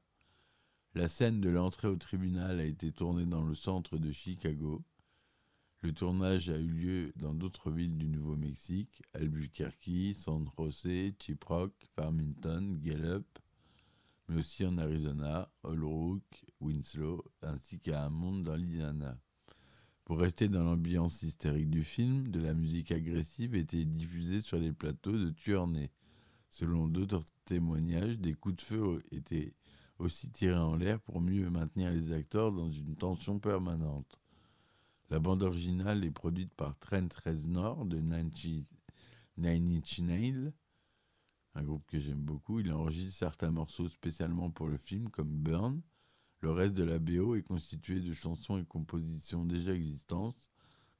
La 0.96 1.08
scène 1.08 1.42
de 1.42 1.50
l'entrée 1.50 1.88
au 1.88 1.96
tribunal 1.96 2.58
a 2.58 2.64
été 2.64 2.90
tournée 2.90 3.26
dans 3.26 3.44
le 3.44 3.54
centre 3.54 3.98
de 3.98 4.12
Chicago. 4.12 4.82
Le 5.82 5.92
tournage 5.92 6.48
a 6.48 6.56
eu 6.56 6.68
lieu 6.68 7.12
dans 7.16 7.34
d'autres 7.34 7.70
villes 7.70 7.98
du 7.98 8.08
Nouveau-Mexique, 8.08 9.02
Albuquerque, 9.12 10.14
San 10.14 10.48
José, 10.56 11.14
Chiprock, 11.18 11.74
Farmington, 11.94 12.78
Gallup, 12.82 13.26
mais 14.26 14.38
aussi 14.38 14.64
en 14.64 14.78
Arizona, 14.78 15.52
Holbrook, 15.64 16.22
Winslow, 16.62 17.22
ainsi 17.42 17.78
qu'à 17.78 18.06
Hammond 18.06 18.38
dans 18.38 18.56
l'Indiana. 18.56 19.18
Pour 20.06 20.18
rester 20.18 20.48
dans 20.48 20.64
l'ambiance 20.64 21.22
hystérique 21.22 21.68
du 21.68 21.84
film, 21.84 22.28
de 22.28 22.40
la 22.40 22.54
musique 22.54 22.90
agressive 22.90 23.54
était 23.54 23.84
diffusée 23.84 24.40
sur 24.40 24.58
les 24.58 24.72
plateaux 24.72 25.12
de 25.12 25.28
Tuernay. 25.28 25.90
Selon 26.48 26.88
d'autres 26.88 27.22
témoignages, 27.44 28.18
des 28.18 28.32
coups 28.32 28.56
de 28.56 28.62
feu 28.62 29.02
étaient 29.10 29.52
aussi 29.98 30.30
tirés 30.30 30.54
en 30.54 30.76
l'air 30.76 31.00
pour 31.00 31.20
mieux 31.20 31.50
maintenir 31.50 31.90
les 31.90 32.12
acteurs 32.12 32.52
dans 32.52 32.70
une 32.70 32.96
tension 32.96 33.38
permanente. 33.38 34.20
La 35.10 35.18
bande 35.18 35.42
originale 35.42 36.04
est 36.04 36.10
produite 36.10 36.52
par 36.54 36.76
Trent 36.78 37.08
Reznor 37.24 37.86
de 37.86 37.98
Nine 37.98 38.32
Inch 39.38 39.98
Nails, 40.00 40.52
un 41.54 41.62
groupe 41.62 41.86
que 41.86 41.98
j'aime 41.98 42.22
beaucoup. 42.22 42.60
Il 42.60 42.72
enregistre 42.72 43.16
certains 43.18 43.50
morceaux 43.50 43.88
spécialement 43.88 44.50
pour 44.50 44.68
le 44.68 44.76
film, 44.76 45.08
comme 45.10 45.30
Burn. 45.30 45.80
Le 46.40 46.50
reste 46.50 46.74
de 46.74 46.84
la 46.84 46.98
BO 46.98 47.34
est 47.34 47.42
constitué 47.42 48.00
de 48.00 48.12
chansons 48.12 48.58
et 48.58 48.64
compositions 48.64 49.44
déjà 49.44 49.72
existantes, 49.72 50.50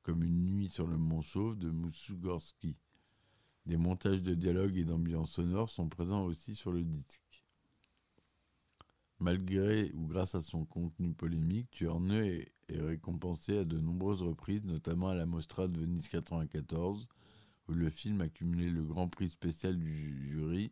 comme 0.03 0.23
Une 0.23 0.47
nuit 0.47 0.71
sur 0.71 0.87
le 0.87 0.97
Mont 0.97 1.21
Chauve 1.21 1.59
de 1.59 1.73
Gorski. 2.15 2.77
Des 3.67 3.77
montages 3.77 4.23
de 4.23 4.35
dialogues 4.35 4.77
et 4.77 4.85
d'ambiance 4.85 5.33
sonore 5.33 5.69
sont 5.69 5.89
présents 5.89 6.25
aussi 6.25 6.55
sur 6.55 6.71
le 6.71 6.85
disque. 6.85 7.26
Malgré 9.19 9.91
ou 9.95 10.07
grâce 10.07 10.35
à 10.35 10.43
son 10.43 10.67
contenu 10.67 11.13
polémique, 11.15 11.71
Turner 11.71 12.53
et 12.69 12.81
récompensé 12.81 13.59
à 13.59 13.65
de 13.65 13.79
nombreuses 13.79 14.23
reprises, 14.23 14.65
notamment 14.65 15.09
à 15.09 15.15
la 15.15 15.25
Mostra 15.25 15.69
de 15.69 15.79
Venise 15.79 16.09
94, 16.09 17.09
où 17.69 17.73
le 17.73 17.89
film 17.89 18.21
a 18.21 18.29
cumulé 18.29 18.69
le 18.69 18.85
grand 18.85 19.09
prix 19.09 19.31
spécial 19.31 19.79
du 19.79 19.95
jury 20.31 20.71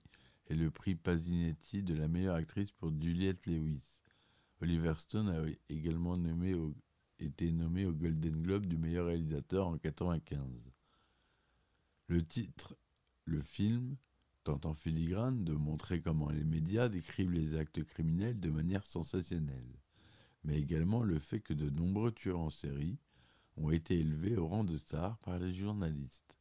et 0.48 0.54
le 0.54 0.70
prix 0.70 0.94
Pasinetti 0.94 1.82
de 1.82 1.94
la 1.94 2.06
meilleure 2.06 2.36
actrice 2.36 2.70
pour 2.72 2.92
Juliette 3.00 3.46
Lewis. 3.46 4.02
Oliver 4.60 4.94
Stone 4.96 5.30
a 5.30 5.42
également 5.72 6.18
été 7.18 7.50
nommé 7.50 7.86
au 7.86 7.92
Golden 7.92 8.42
Globe 8.42 8.66
du 8.66 8.76
meilleur 8.76 9.06
réalisateur 9.06 9.66
en 9.66 9.72
1995. 9.72 10.40
Le 12.08 12.22
titre, 12.22 12.76
le 13.24 13.40
film, 13.40 13.96
tente 14.44 14.66
en 14.66 14.74
filigrane 14.74 15.42
de 15.42 15.54
montrer 15.54 16.00
comment 16.00 16.30
les 16.30 16.44
médias 16.44 16.88
décrivent 16.88 17.32
les 17.32 17.56
actes 17.56 17.82
criminels 17.82 18.38
de 18.38 18.50
manière 18.50 18.84
sensationnelle, 18.84 19.80
mais 20.44 20.58
également 20.58 21.02
le 21.02 21.18
fait 21.18 21.40
que 21.40 21.54
de 21.54 21.70
nombreux 21.70 22.12
tueurs 22.12 22.40
en 22.40 22.50
série 22.50 22.98
ont 23.56 23.70
été 23.70 23.98
élevés 23.98 24.36
au 24.36 24.46
rang 24.46 24.64
de 24.64 24.76
stars 24.76 25.18
par 25.18 25.38
les 25.38 25.54
journalistes. 25.54 26.38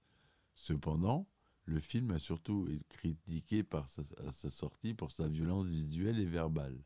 Cependant, 0.55 1.27
le 1.65 1.79
film 1.79 2.11
a 2.11 2.19
surtout 2.19 2.67
été 2.67 2.83
critiqué 2.89 3.63
à 3.71 4.31
sa 4.31 4.49
sortie 4.49 4.93
pour 4.93 5.11
sa 5.11 5.29
violence 5.29 5.67
visuelle 5.67 6.19
et 6.19 6.25
verbale, 6.25 6.77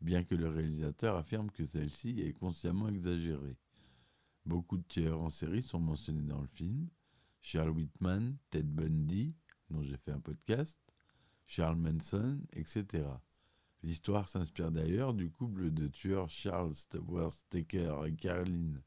bien 0.00 0.24
que 0.24 0.34
le 0.34 0.48
réalisateur 0.48 1.16
affirme 1.16 1.50
que 1.50 1.64
celle-ci 1.64 2.20
est 2.20 2.32
consciemment 2.32 2.88
exagérée. 2.88 3.56
Beaucoup 4.44 4.76
de 4.76 4.82
tueurs 4.88 5.20
en 5.20 5.30
série 5.30 5.62
sont 5.62 5.78
mentionnés 5.78 6.26
dans 6.26 6.40
le 6.40 6.48
film. 6.48 6.88
Charles 7.40 7.70
Whitman, 7.70 8.36
Ted 8.50 8.68
Bundy, 8.68 9.34
dont 9.72 9.82
j'ai 9.82 9.96
fait 9.96 10.12
un 10.12 10.20
podcast, 10.20 10.78
Charles 11.46 11.76
Manson, 11.76 12.40
etc. 12.52 13.04
L'histoire 13.82 14.28
s'inspire 14.28 14.70
d'ailleurs 14.70 15.12
du 15.12 15.30
couple 15.30 15.72
de 15.72 15.88
tueurs 15.88 16.30
Charles 16.30 16.74
Worth 17.08 17.44
Taker 17.50 18.02
et 18.06 18.14
Caroline 18.14 18.80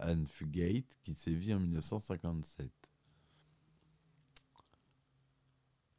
Anne 0.00 0.26
Fugate 0.26 0.98
qui 1.02 1.14
sévit 1.14 1.54
en 1.54 1.60
1957. 1.60 2.70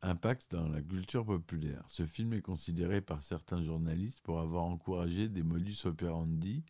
Impact 0.03 0.51
dans 0.51 0.67
la 0.67 0.81
culture 0.81 1.23
populaire. 1.23 1.83
Ce 1.87 2.05
film 2.05 2.33
est 2.33 2.41
considéré 2.41 3.01
par 3.01 3.21
certains 3.21 3.61
journalistes 3.61 4.19
pour 4.21 4.39
avoir 4.39 4.63
encouragé 4.63 5.29
des 5.29 5.43
modus 5.43 5.85
operandi 5.85 6.65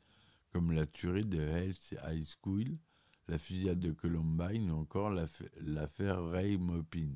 comme 0.52 0.74
la 0.74 0.86
tuerie 0.86 1.26
de 1.26 1.40
Hell's 1.40 1.96
High 2.06 2.26
School, 2.26 2.78
la 3.30 3.38
fusillade 3.38 3.80
de 3.80 3.92
Columbine 3.92 4.70
ou 4.70 4.76
encore 4.76 5.12
l'affaire 5.62 6.24
Ray 6.26 6.58
Mopin. 6.58 7.10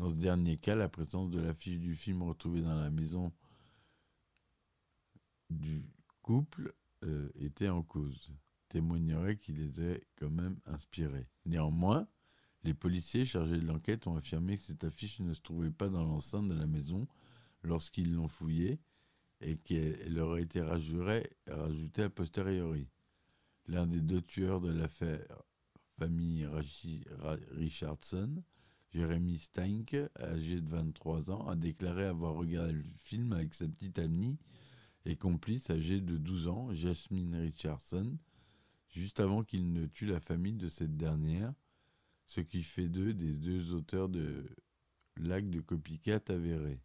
Dans 0.00 0.08
ce 0.08 0.14
dernier 0.14 0.56
cas, 0.56 0.74
la 0.74 0.88
présence 0.88 1.28
de 1.28 1.40
l'affiche 1.40 1.78
du 1.78 1.94
film 1.94 2.22
retrouvée 2.22 2.62
dans 2.62 2.74
la 2.74 2.88
maison 2.88 3.34
du 5.50 5.84
couple 6.22 6.72
euh, 7.04 7.28
était 7.38 7.68
en 7.68 7.82
cause, 7.82 8.32
témoignerait 8.70 9.36
qu'il 9.36 9.56
les 9.56 9.82
ait 9.82 10.02
quand 10.16 10.30
même 10.30 10.58
inspirés. 10.64 11.28
Néanmoins, 11.44 12.08
les 12.64 12.72
policiers 12.72 13.26
chargés 13.26 13.58
de 13.58 13.66
l'enquête 13.66 14.06
ont 14.06 14.16
affirmé 14.16 14.56
que 14.56 14.62
cette 14.62 14.84
affiche 14.84 15.20
ne 15.20 15.34
se 15.34 15.42
trouvait 15.42 15.70
pas 15.70 15.90
dans 15.90 16.06
l'enceinte 16.06 16.48
de 16.48 16.54
la 16.54 16.66
maison 16.66 17.06
lorsqu'ils 17.62 18.14
l'ont 18.14 18.28
fouillée 18.28 18.80
et 19.42 19.58
qu'elle 19.58 20.18
aurait 20.18 20.44
été 20.44 20.62
rajoutée 20.62 22.02
a 22.02 22.08
posteriori. 22.08 22.88
L'un 23.66 23.86
des 23.86 24.00
deux 24.00 24.22
tueurs 24.22 24.62
de 24.62 24.72
l'affaire 24.72 25.42
famille 25.98 26.48
Richardson, 27.50 28.42
Jeremy 28.92 29.38
Steinke, 29.38 29.96
âgé 30.18 30.60
de 30.60 30.68
23 30.68 31.30
ans, 31.30 31.46
a 31.48 31.56
déclaré 31.56 32.04
avoir 32.04 32.34
regardé 32.34 32.72
le 32.72 32.84
film 32.96 33.32
avec 33.32 33.54
sa 33.54 33.68
petite 33.68 33.98
amie 33.98 34.38
et 35.04 35.16
complice 35.16 35.70
âgée 35.70 36.00
de 36.00 36.16
12 36.16 36.48
ans, 36.48 36.72
Jasmine 36.72 37.36
Richardson, 37.36 38.18
juste 38.88 39.20
avant 39.20 39.44
qu'il 39.44 39.72
ne 39.72 39.86
tue 39.86 40.06
la 40.06 40.20
famille 40.20 40.56
de 40.56 40.68
cette 40.68 40.96
dernière 40.96 41.54
ce 42.30 42.40
qui 42.40 42.62
fait 42.62 42.88
d'eux 42.88 43.12
des 43.12 43.32
deux 43.32 43.74
auteurs 43.74 44.08
de 44.08 44.48
l'acte 45.16 45.50
de 45.50 45.60
copycat 45.60 46.20
avéré. 46.28 46.80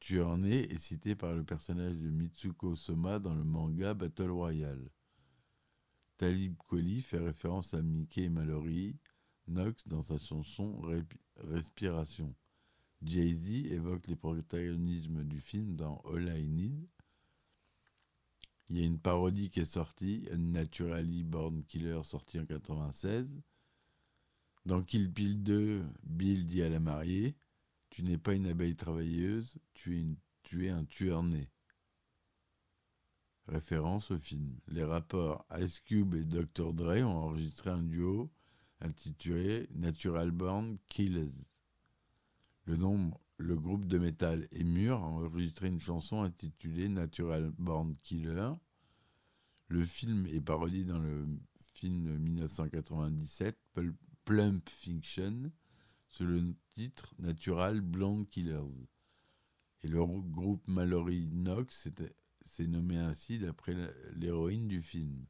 Tuerney 0.00 0.64
est 0.72 0.78
cité 0.78 1.14
par 1.14 1.34
le 1.34 1.44
personnage 1.44 1.94
de 1.94 2.10
Mitsuko 2.10 2.74
Soma 2.74 3.20
dans 3.20 3.32
le 3.36 3.44
manga 3.44 3.94
Battle 3.94 4.32
Royale. 4.32 4.90
Talib 6.16 6.56
Kweli 6.68 7.00
fait 7.00 7.20
référence 7.20 7.74
à 7.74 7.82
Mickey 7.82 8.28
Mallory, 8.28 8.96
Knox 9.46 9.86
dans 9.86 10.02
sa 10.02 10.18
chanson 10.18 10.80
Respiration. 11.36 12.34
Jay-Z 13.02 13.66
évoque 13.72 14.06
les 14.06 14.16
protagonismes 14.16 15.24
du 15.24 15.40
film 15.40 15.76
dans 15.76 15.98
All 16.12 16.34
I 16.36 16.48
Need. 16.48 16.88
Il 18.70 18.78
y 18.78 18.82
a 18.82 18.86
une 18.86 18.98
parodie 18.98 19.50
qui 19.50 19.60
est 19.60 19.66
sortie, 19.66 20.26
Naturally 20.36 21.22
Born 21.22 21.64
Killer, 21.64 22.00
sorti 22.02 22.38
en 22.38 22.42
1996. 22.42 23.42
Dans 24.64 24.82
Kill 24.82 25.08
Bill 25.08 25.42
2, 25.42 25.84
Bill 26.04 26.46
dit 26.46 26.62
à 26.62 26.70
la 26.70 26.80
mariée 26.80 27.36
Tu 27.90 28.02
n'es 28.02 28.16
pas 28.16 28.32
une 28.32 28.46
abeille 28.46 28.76
travailleuse, 28.76 29.58
tu 29.74 30.00
es, 30.00 30.06
tu 30.42 30.66
es 30.66 30.70
un 30.70 30.84
tueur 30.86 31.22
né. 31.22 31.50
Référence 33.46 34.10
au 34.10 34.18
film. 34.18 34.58
Les 34.68 34.84
rapports 34.84 35.44
Ice 35.60 35.80
Cube 35.80 36.14
et 36.14 36.24
Dr. 36.24 36.72
Dre 36.72 37.02
ont 37.04 37.18
enregistré 37.18 37.68
un 37.68 37.82
duo 37.82 38.32
intitulé 38.84 39.66
Natural 39.74 40.30
Born 40.30 40.76
Killers. 40.88 41.32
Le, 42.66 43.56
groupe 43.56 43.86
de 43.86 43.98
métal 43.98 44.46
Emur 44.52 44.98
a 44.98 45.06
enregistré 45.06 45.68
une 45.68 45.80
chanson 45.80 46.22
intitulée 46.22 46.88
Natural 46.88 47.50
Born 47.58 47.94
Killer. 48.02 48.52
Le 49.68 49.84
film 49.84 50.26
est 50.26 50.40
parodié 50.40 50.84
dans 50.84 50.98
le 50.98 51.26
film 51.74 52.18
1997 52.18 53.58
Plump 54.24 54.68
Fiction 54.68 55.50
sous 56.08 56.26
le 56.26 56.54
titre 56.74 57.14
Natural 57.18 57.80
Blonde 57.80 58.28
Killers. 58.28 58.86
Et 59.82 59.88
le 59.88 60.04
groupe 60.04 60.66
Mallory 60.66 61.26
Knox 61.26 61.88
s'est 62.44 62.66
nommé 62.66 62.98
ainsi 62.98 63.38
d'après 63.38 63.74
l'héroïne 64.14 64.68
du 64.68 64.80
film. 64.80 65.24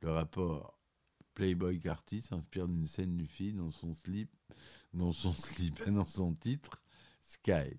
Le 0.00 0.10
rapport 0.10 0.77
Playboy 1.38 1.78
Carty 1.78 2.20
s'inspire 2.20 2.66
d'une 2.66 2.88
scène 2.88 3.16
du 3.16 3.28
film 3.28 3.58
dans 3.58 3.70
son 3.70 3.94
slip, 3.94 4.28
dans 4.92 5.12
son 5.12 5.32
slip, 5.32 5.88
dans 5.88 6.04
son 6.04 6.34
titre 6.34 6.82
Sky. 7.22 7.78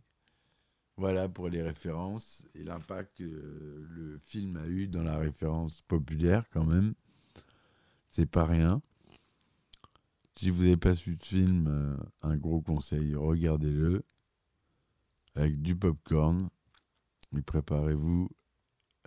Voilà 0.95 1.27
pour 1.27 1.49
les 1.49 1.61
références 1.61 2.45
et 2.55 2.63
l'impact 2.63 3.17
que 3.17 3.85
le 3.89 4.17
film 4.17 4.55
a 4.55 4.65
eu 4.65 4.87
dans 4.87 5.03
la 5.03 5.17
référence 5.17 5.81
populaire 5.81 6.45
quand 6.51 6.63
même. 6.63 6.93
C'est 8.11 8.31
pas 8.31 8.45
rien. 8.45 8.81
Si 10.37 10.51
vous 10.51 10.63
n'avez 10.63 10.77
pas 10.77 10.93
vu 10.93 11.17
de 11.17 11.25
film, 11.25 11.67
euh, 11.67 11.97
un 12.21 12.37
gros 12.37 12.61
conseil, 12.61 13.13
regardez-le 13.13 14.05
avec 15.35 15.61
du 15.61 15.75
popcorn 15.75 16.49
et 17.35 17.41
préparez-vous 17.41 18.29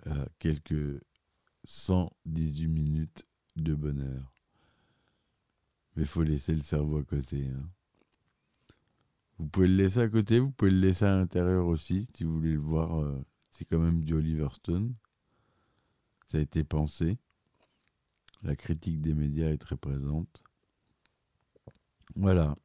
à 0.05 0.27
quelques 0.37 1.01
118 1.65 2.67
minutes 2.67 3.25
de 3.55 3.73
bonheur. 3.73 4.32
Mais 5.95 6.03
il 6.03 6.07
faut 6.07 6.23
laisser 6.23 6.53
le 6.53 6.61
cerveau 6.61 6.97
à 6.97 7.03
côté. 7.03 7.47
Hein. 7.47 7.69
Vous 9.37 9.47
pouvez 9.47 9.67
le 9.67 9.75
laisser 9.75 9.99
à 9.99 10.07
côté, 10.07 10.39
vous 10.39 10.51
pouvez 10.51 10.71
le 10.71 10.79
laisser 10.79 11.05
à 11.05 11.15
l'intérieur 11.15 11.67
aussi, 11.67 12.07
si 12.15 12.23
vous 12.23 12.35
voulez 12.35 12.53
le 12.53 12.59
voir. 12.59 12.99
Euh, 13.01 13.23
c'est 13.49 13.65
quand 13.65 13.79
même 13.79 14.03
du 14.03 14.13
Oliver 14.13 14.47
Stone. 14.53 14.93
Ça 16.27 16.37
a 16.37 16.41
été 16.41 16.63
pensé. 16.63 17.17
La 18.41 18.55
critique 18.55 19.01
des 19.01 19.13
médias 19.13 19.49
est 19.49 19.57
très 19.57 19.77
présente. 19.77 20.43
Voilà. 22.15 22.55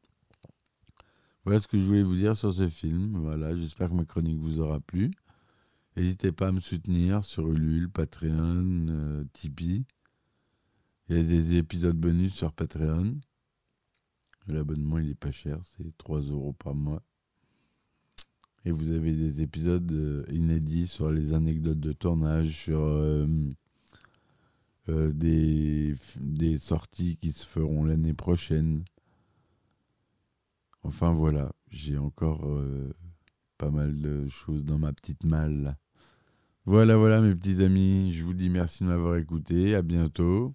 Voilà 1.44 1.60
ce 1.60 1.66
que 1.66 1.78
je 1.78 1.84
voulais 1.84 2.02
vous 2.02 2.16
dire 2.16 2.36
sur 2.36 2.52
ce 2.52 2.68
film. 2.68 3.18
Voilà, 3.18 3.54
j'espère 3.54 3.88
que 3.88 3.94
ma 3.94 4.04
chronique 4.04 4.38
vous 4.38 4.60
aura 4.60 4.80
plu. 4.80 5.10
N'hésitez 5.96 6.30
pas 6.32 6.48
à 6.48 6.52
me 6.52 6.60
soutenir 6.60 7.24
sur 7.24 7.50
Ulule, 7.50 7.90
Patreon, 7.90 8.86
euh, 8.88 9.24
Tipeee. 9.32 9.84
Il 11.08 11.16
y 11.16 11.20
a 11.20 11.22
des 11.22 11.56
épisodes 11.56 11.96
bonus 11.96 12.34
sur 12.34 12.52
Patreon. 12.52 13.18
L'abonnement, 14.46 14.98
il 14.98 15.10
est 15.10 15.14
pas 15.14 15.30
cher, 15.30 15.58
c'est 15.64 15.96
3 15.96 16.20
euros 16.20 16.52
par 16.52 16.74
mois. 16.74 17.02
Et 18.66 18.70
vous 18.70 18.92
avez 18.92 19.12
des 19.12 19.40
épisodes 19.40 19.90
euh, 19.90 20.26
inédits 20.30 20.86
sur 20.86 21.10
les 21.10 21.32
anecdotes 21.32 21.80
de 21.80 21.92
tournage, 21.92 22.50
sur 22.50 22.80
euh, 22.80 23.26
des, 24.88 25.94
des 26.20 26.58
sorties 26.58 27.16
qui 27.16 27.32
se 27.32 27.46
feront 27.46 27.84
l'année 27.84 28.14
prochaine. 28.14 28.84
Enfin 30.82 31.12
voilà, 31.12 31.52
j'ai 31.70 31.96
encore 31.96 32.46
euh, 32.46 32.94
pas 33.56 33.70
mal 33.70 33.98
de 34.02 34.28
choses 34.28 34.62
dans 34.62 34.78
ma 34.78 34.92
petite 34.92 35.24
malle. 35.24 35.78
Voilà, 36.66 36.98
voilà 36.98 37.22
mes 37.22 37.34
petits 37.34 37.62
amis, 37.62 38.12
je 38.12 38.24
vous 38.24 38.34
dis 38.34 38.50
merci 38.50 38.84
de 38.84 38.88
m'avoir 38.88 39.16
écouté, 39.16 39.74
à 39.74 39.80
bientôt, 39.80 40.54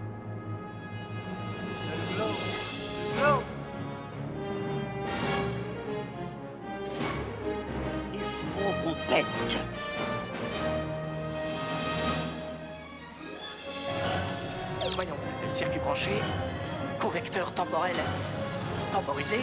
Voyons, 15.83 15.93
le 15.93 15.95
circuit 15.95 16.11
branché, 16.11 16.11
convecteur 16.99 17.51
temporel 17.53 17.95
temporisé, 18.91 19.37